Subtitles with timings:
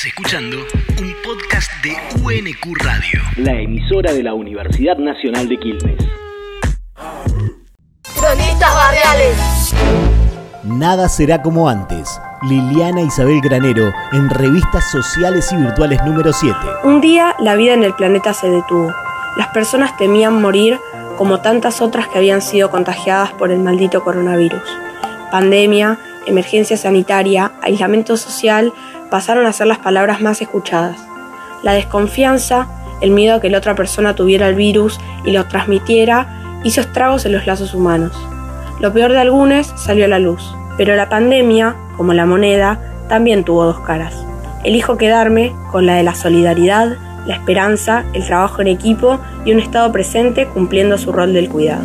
[0.00, 0.56] Estás escuchando
[1.02, 1.90] un podcast de
[2.22, 3.20] UNQ Radio.
[3.36, 5.98] La emisora de la Universidad Nacional de Quilmes.
[8.18, 9.74] Cronistas barriales.
[10.64, 12.18] Nada será como antes.
[12.48, 16.56] Liliana Isabel Granero en Revistas Sociales y Virtuales número 7.
[16.84, 18.94] Un día la vida en el planeta se detuvo.
[19.36, 20.78] Las personas temían morir
[21.18, 24.62] como tantas otras que habían sido contagiadas por el maldito coronavirus.
[25.30, 28.72] Pandemia, emergencia sanitaria, aislamiento social
[29.10, 30.98] pasaron a ser las palabras más escuchadas.
[31.62, 32.68] La desconfianza,
[33.00, 37.26] el miedo a que la otra persona tuviera el virus y lo transmitiera, hizo estragos
[37.26, 38.12] en los lazos humanos.
[38.80, 40.42] Lo peor de algunos salió a la luz,
[40.76, 42.78] pero la pandemia, como la moneda,
[43.08, 44.14] también tuvo dos caras.
[44.64, 49.60] Elijo quedarme con la de la solidaridad, la esperanza, el trabajo en equipo y un
[49.60, 51.82] estado presente cumpliendo su rol del cuidado.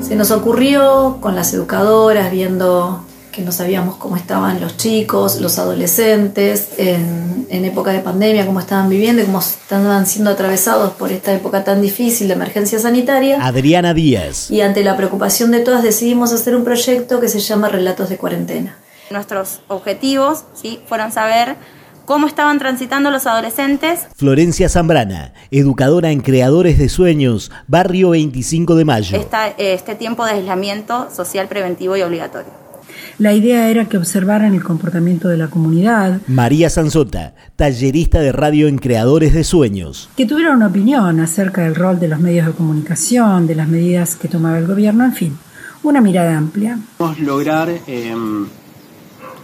[0.00, 5.58] Se nos ocurrió con las educadoras, viendo que no sabíamos cómo estaban los chicos, los
[5.58, 11.32] adolescentes en, época de pandemia, cómo estaban viviendo y cómo estaban siendo atravesados por esta
[11.32, 13.44] época tan difícil de emergencia sanitaria.
[13.44, 14.50] Adriana Díaz.
[14.50, 18.16] Y ante la preocupación de todas decidimos hacer un proyecto que se llama Relatos de
[18.16, 18.76] Cuarentena.
[19.10, 20.80] Nuestros objetivos ¿sí?
[20.86, 21.56] fueron saber
[22.08, 24.06] cómo estaban transitando los adolescentes.
[24.16, 29.18] Florencia Zambrana, educadora en Creadores de Sueños, Barrio 25 de Mayo.
[29.58, 32.67] este tiempo de aislamiento social preventivo y obligatorio.
[33.18, 36.20] La idea era que observaran el comportamiento de la comunidad.
[36.28, 40.08] María Sanzota, tallerista de radio en Creadores de Sueños.
[40.16, 44.14] Que tuvieran una opinión acerca del rol de los medios de comunicación, de las medidas
[44.14, 45.36] que tomaba el gobierno, en fin,
[45.82, 46.78] una mirada amplia.
[47.00, 48.46] Vamos lograr em,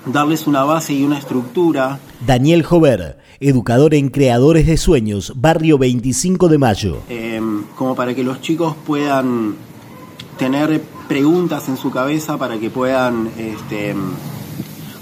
[0.06, 1.98] darles una base y una estructura.
[2.25, 6.98] Daniel Jover, educador en Creadores de Sueños, Barrio 25 de Mayo.
[7.08, 9.56] Em, como para que los chicos puedan
[10.38, 13.94] tener preguntas en su cabeza para que puedan este,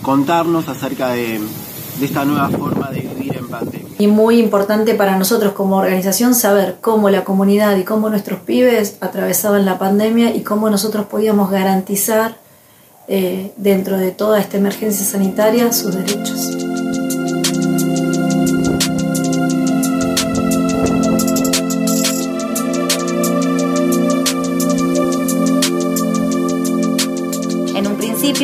[0.03, 1.41] contarnos acerca de,
[2.01, 3.89] esta nueva forma de vivir en pandemia.
[3.99, 8.97] Y muy importante para nosotros como organización saber cómo la comunidad y cómo nuestros pibes
[9.01, 12.37] atravesaban la pandemia y cómo nosotros podíamos garantizar
[13.09, 16.62] eh, dentro de toda esta emergencia sanitaria sus derechos.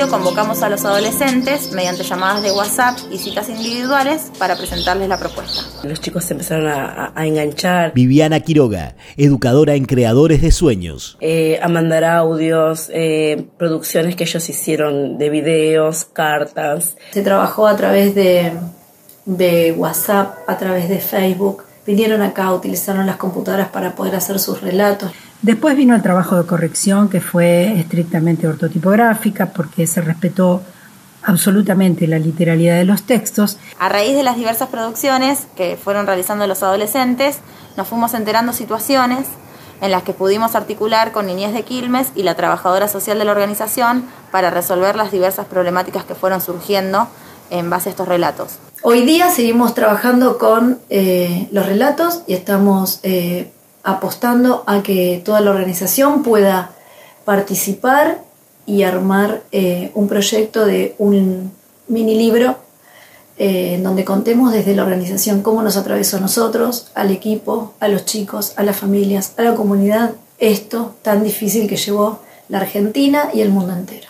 [0.06, 5.62] Convocamos a los adolescentes mediante llamadas de WhatsApp y citas individuales para presentarles la propuesta.
[5.82, 7.92] Los chicos se empezaron a, enganchar.
[7.94, 11.16] Viviana Quiroga, educadora en Creadores de Sueños.
[11.20, 16.96] Eh, a mandar audios, eh, producciones que ellos hicieron de videos, cartas.
[17.10, 18.52] Se trabajó a través de,
[19.24, 21.64] de WhatsApp, a través de Facebook.
[21.86, 25.10] Vinieron acá, utilizaron las computadoras para poder hacer sus relatos.
[25.42, 30.62] Después vino el trabajo de corrección que fue estrictamente ortotipográfica porque se respetó
[31.22, 33.58] absolutamente la literalidad de los textos.
[33.78, 37.38] A raíz de las diversas producciones que fueron realizando los adolescentes,
[37.76, 39.26] nos fuimos enterando situaciones
[39.80, 43.32] en las que pudimos articular con Niñez de Quilmes y la trabajadora social de la
[43.32, 47.08] organización para resolver las diversas problemáticas que fueron surgiendo
[47.50, 48.58] en base a estos relatos.
[48.82, 53.52] Hoy día seguimos trabajando con eh, los relatos y estamos eh,
[53.88, 56.72] apostando a que toda la organización pueda
[57.24, 58.22] participar
[58.66, 61.52] y armar eh, un proyecto de un
[61.88, 62.58] mini libro
[63.38, 67.88] eh, en donde contemos desde la organización cómo nos atravesó a nosotros, al equipo, a
[67.88, 73.30] los chicos, a las familias, a la comunidad, esto tan difícil que llevó la Argentina
[73.32, 74.08] y el mundo entero.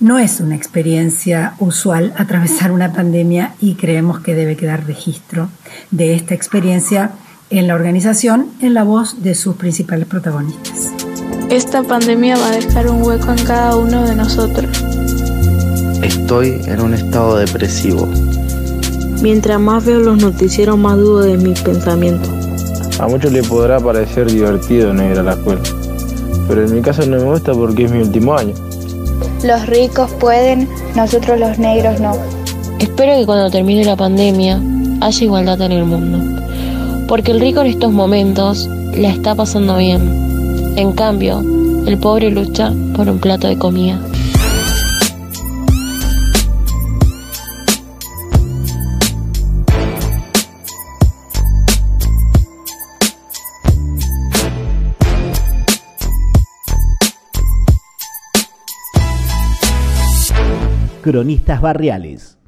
[0.00, 5.48] No es una experiencia usual atravesar una pandemia y creemos que debe quedar registro
[5.90, 7.12] de esta experiencia
[7.50, 10.92] en la organización en la voz de sus principales protagonistas.
[11.50, 14.66] Esta pandemia va a dejar un hueco en cada uno de nosotros.
[16.02, 18.08] Estoy en un estado depresivo.
[19.22, 22.30] Mientras más veo los noticieros, más dudo de mis pensamientos.
[22.98, 25.62] A muchos les podrá parecer divertido no ir a la escuela,
[26.48, 28.54] pero en mi caso no me gusta porque es mi último año.
[29.42, 32.16] Los ricos pueden, nosotros los negros no.
[32.78, 34.60] Espero que cuando termine la pandemia
[35.00, 36.44] haya igualdad en el mundo
[37.08, 40.74] porque el rico en estos momentos la está pasando bien.
[40.76, 41.40] En cambio,
[41.86, 44.00] el pobre lucha por un plato de comida.
[61.02, 62.38] Cronistas Barriales